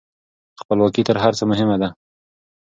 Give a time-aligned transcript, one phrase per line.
[0.59, 1.89] خپلواکي تر هر څه مهمه ده.